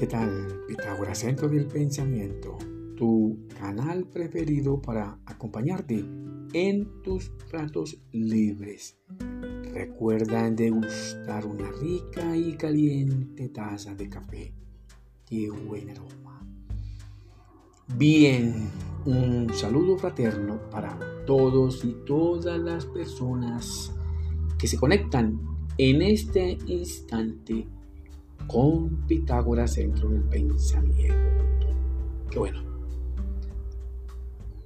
[0.00, 0.64] ¿qué tal?
[0.66, 2.56] Pitágoras Centro del Pensamiento,
[2.96, 6.02] tu canal preferido para acompañarte
[6.54, 8.98] en tus ratos libres.
[9.74, 14.54] Recuerda degustar una rica y caliente taza de café.
[15.26, 16.48] ¡Qué buen aroma!
[17.98, 18.70] Bien,
[19.04, 23.92] un saludo fraterno para todos y todas las personas
[24.58, 25.38] que se conectan
[25.76, 27.68] en este instante
[28.50, 31.68] con Pitágoras Centro del Pensamiento.
[32.28, 32.60] Qué bueno.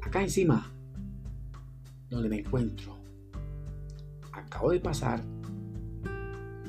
[0.01, 0.73] Acá encima,
[2.09, 2.97] donde me encuentro,
[4.33, 5.23] acabo de pasar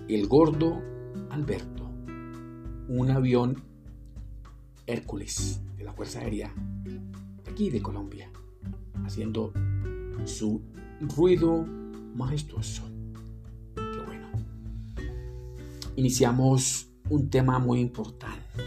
[0.10, 0.82] el gordo
[1.30, 1.90] Alberto,
[2.90, 3.64] un avión
[4.86, 6.54] Hércules de la Fuerza Aérea
[6.84, 8.30] de aquí de Colombia,
[9.06, 9.54] haciendo
[10.26, 10.62] su
[11.00, 11.66] ruido
[12.14, 12.84] majestuoso.
[13.74, 14.28] Qué bueno.
[15.96, 18.64] Iniciamos un tema muy importante.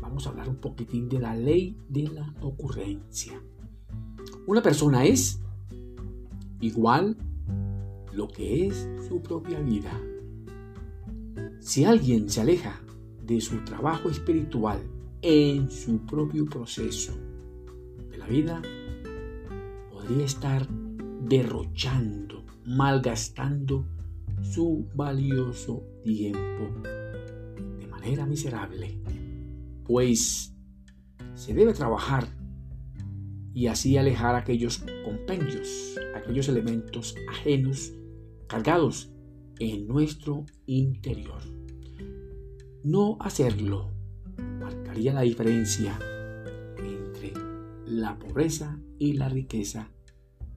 [0.00, 3.40] Vamos a hablar un poquitín de la ley de la ocurrencia.
[4.46, 5.40] Una persona es
[6.60, 7.16] igual
[8.12, 9.92] lo que es su propia vida.
[11.60, 12.80] Si alguien se aleja
[13.24, 14.80] de su trabajo espiritual
[15.20, 17.12] en su propio proceso
[18.10, 18.62] de la vida,
[19.92, 20.66] podría estar
[21.28, 23.84] derrochando, malgastando
[24.40, 27.07] su valioso tiempo
[28.04, 29.00] era miserable,
[29.84, 30.54] pues
[31.34, 32.28] se debe trabajar
[33.54, 37.92] y así alejar aquellos compendios, aquellos elementos ajenos
[38.46, 39.10] cargados
[39.58, 41.40] en nuestro interior.
[42.84, 43.90] No hacerlo
[44.60, 45.98] marcaría la diferencia
[46.78, 47.32] entre
[47.86, 49.90] la pobreza y la riqueza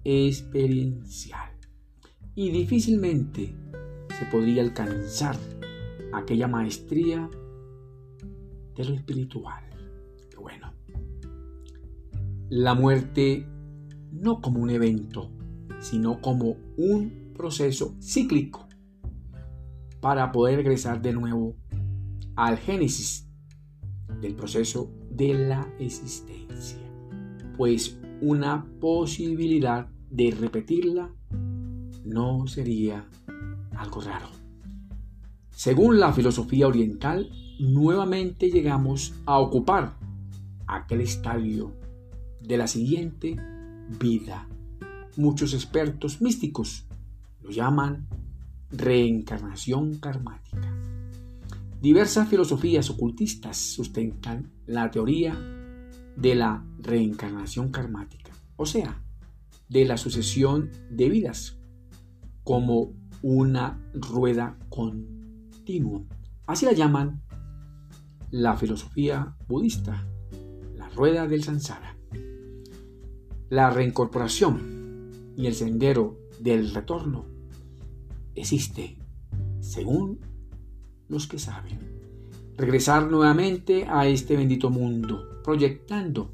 [0.03, 1.51] experiencial
[2.35, 3.53] y difícilmente
[4.17, 5.37] se podría alcanzar
[6.13, 7.29] aquella maestría
[8.75, 9.63] de lo espiritual.
[10.39, 10.73] bueno.
[12.49, 13.45] La muerte
[14.11, 15.31] no como un evento,
[15.79, 18.67] sino como un proceso cíclico
[20.01, 21.55] para poder regresar de nuevo
[22.35, 23.27] al génesis
[24.19, 26.79] del proceso de la existencia.
[27.57, 31.13] Pues una posibilidad de repetirla
[32.03, 33.07] no sería
[33.75, 34.27] algo raro.
[35.51, 37.29] Según la filosofía oriental,
[37.61, 39.97] nuevamente llegamos a ocupar
[40.67, 41.73] aquel estadio
[42.41, 43.35] de la siguiente
[43.99, 44.47] vida.
[45.17, 46.87] Muchos expertos místicos
[47.41, 48.07] lo llaman
[48.71, 50.73] reencarnación karmática.
[51.81, 55.37] Diversas filosofías ocultistas sustentan la teoría
[56.15, 59.01] de la reencarnación karmática, o sea,
[59.69, 61.57] de la sucesión de vidas
[62.43, 65.21] como una rueda con
[66.47, 67.21] Así la llaman
[68.31, 70.07] la filosofía budista,
[70.77, 71.97] la rueda del sansara.
[73.49, 77.25] La reincorporación y el sendero del retorno
[78.33, 78.97] existe,
[79.59, 80.19] según
[81.09, 81.79] los que saben.
[82.55, 86.31] Regresar nuevamente a este bendito mundo, proyectando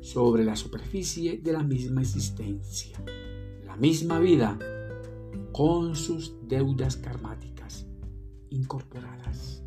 [0.00, 3.02] sobre la superficie de la misma existencia,
[3.66, 4.58] la misma vida,
[5.52, 7.86] con sus deudas karmáticas
[8.50, 9.63] incorporadas.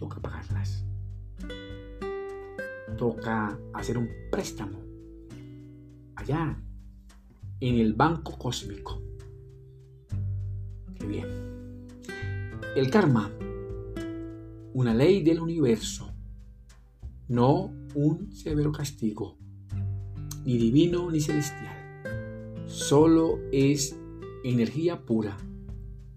[0.00, 0.82] Toca pagarlas.
[2.96, 4.78] Toca hacer un préstamo
[6.16, 6.58] allá
[7.60, 9.02] en el banco cósmico.
[10.98, 11.26] Qué bien.
[12.74, 13.30] El karma,
[14.72, 16.10] una ley del universo,
[17.28, 19.36] no un severo castigo,
[20.46, 21.76] ni divino ni celestial.
[22.64, 23.98] Solo es
[24.44, 25.36] energía pura,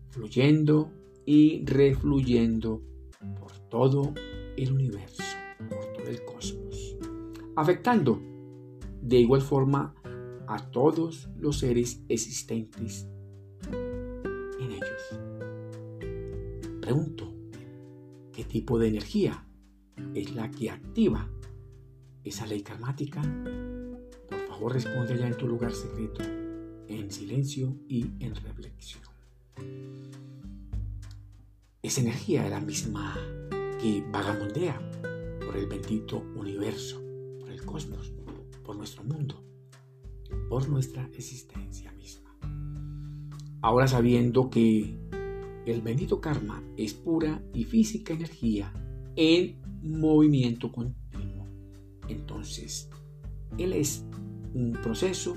[0.09, 0.89] fluyendo
[1.25, 2.92] y refluyendo
[3.73, 4.13] todo
[4.55, 5.23] el universo,
[5.67, 6.95] por todo el cosmos,
[7.55, 8.21] afectando
[9.01, 9.95] de igual forma
[10.47, 13.07] a todos los seres existentes
[13.71, 15.19] en ellos.
[16.81, 17.33] Pregunto,
[18.31, 19.43] ¿qué tipo de energía
[20.13, 21.27] es la que activa
[22.23, 23.23] esa ley karmática?
[24.29, 26.21] Por favor, responde ya en tu lugar secreto,
[26.87, 29.01] en silencio y en reflexión.
[31.81, 33.17] Esa energía es la misma
[33.83, 34.79] que vagamundea
[35.45, 37.01] por el bendito universo,
[37.41, 38.13] por el cosmos,
[38.63, 39.43] por nuestro mundo,
[40.47, 42.33] por nuestra existencia misma.
[43.61, 44.97] Ahora sabiendo que
[45.65, 48.71] el bendito karma es pura y física energía
[49.17, 51.45] en movimiento continuo,
[52.07, 52.89] entonces
[53.57, 54.05] él es
[54.53, 55.35] un proceso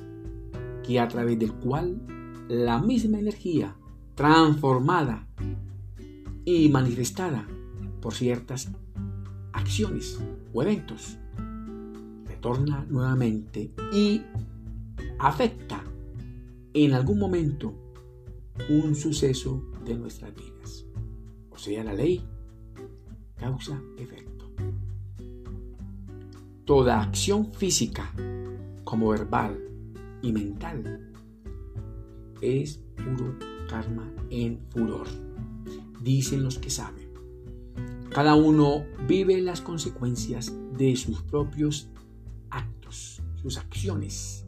[0.84, 2.00] que a través del cual
[2.49, 3.76] la misma energía
[4.14, 5.26] transformada
[6.44, 7.49] y manifestada
[8.06, 8.70] por ciertas
[9.52, 10.20] acciones
[10.54, 11.18] o eventos,
[12.24, 14.22] retorna nuevamente y
[15.18, 15.82] afecta
[16.72, 17.74] en algún momento
[18.68, 20.86] un suceso de nuestras vidas.
[21.50, 22.24] O sea, la ley
[23.34, 24.52] causa-efecto.
[26.64, 28.12] Toda acción física,
[28.84, 29.58] como verbal
[30.22, 31.10] y mental,
[32.40, 33.36] es puro
[33.68, 35.08] karma en furor,
[36.04, 37.05] dicen los que saben.
[38.16, 41.90] Cada uno vive las consecuencias de sus propios
[42.48, 44.46] actos, sus acciones,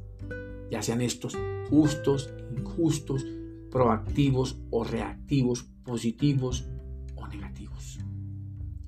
[0.70, 1.36] ya sean estos
[1.68, 3.26] justos, injustos,
[3.70, 6.66] proactivos o reactivos, positivos
[7.14, 7.98] o negativos.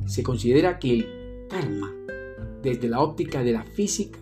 [0.07, 1.95] Se considera que el karma,
[2.63, 4.19] desde la óptica de la física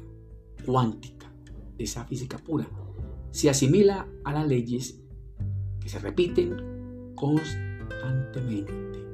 [0.67, 1.33] cuántica,
[1.77, 2.69] de esa física pura,
[3.31, 5.01] se asimila a las leyes
[5.79, 9.08] que se repiten constantemente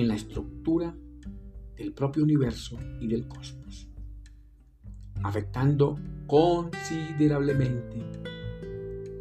[0.00, 0.96] en la estructura
[1.76, 3.88] del propio universo y del cosmos,
[5.22, 5.96] afectando
[6.26, 7.98] considerablemente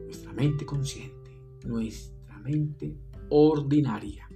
[0.05, 1.29] nuestra mente consciente,
[1.65, 2.97] nuestra mente
[3.29, 4.27] ordinaria.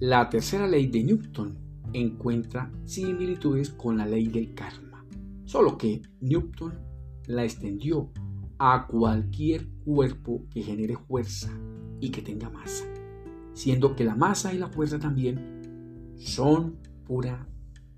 [0.00, 1.58] La tercera ley de Newton
[1.92, 5.04] encuentra similitudes con la ley del karma,
[5.44, 6.72] solo que Newton
[7.26, 8.10] la extendió
[8.58, 11.50] a cualquier cuerpo que genere fuerza
[12.00, 12.86] y que tenga masa,
[13.54, 17.46] siendo que la masa y la fuerza también son pura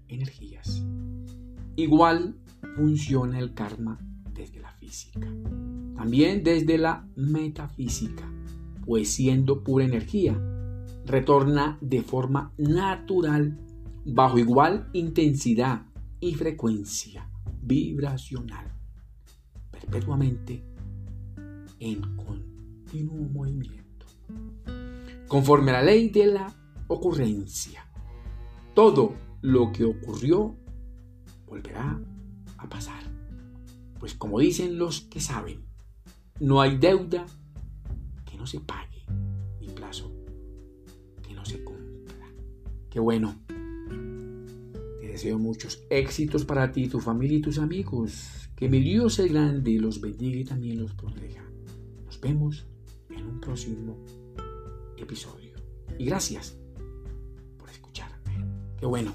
[0.08, 0.84] energías.
[1.76, 2.36] Igual
[2.76, 3.98] funciona el karma
[4.32, 5.28] desde la física,
[5.96, 8.30] también desde la metafísica,
[8.84, 10.38] pues siendo pura energía,
[11.04, 13.58] retorna de forma natural
[14.04, 15.86] bajo igual intensidad
[16.20, 17.28] y frecuencia
[17.62, 18.76] vibracional
[19.70, 20.64] perpetuamente
[21.78, 23.85] en continuo movimiento.
[25.28, 26.54] Conforme a la ley de la
[26.86, 27.84] ocurrencia,
[28.74, 30.56] todo lo que ocurrió
[31.46, 32.00] volverá
[32.58, 33.02] a pasar.
[33.98, 35.64] Pues como dicen los que saben,
[36.38, 37.26] no hay deuda
[38.24, 39.04] que no se pague,
[39.60, 40.12] ni plazo
[41.26, 42.28] que no se cumpla.
[42.88, 43.34] Qué bueno.
[45.00, 48.48] Te deseo muchos éxitos para ti, tu familia y tus amigos.
[48.54, 51.44] Que mi Dios el grande los bendiga y también los proteja.
[52.04, 52.66] Nos vemos
[53.10, 53.96] en un próximo
[55.02, 55.54] episodio.
[55.98, 56.56] Y gracias
[57.58, 58.16] por escucharme.
[58.78, 59.14] Qué bueno.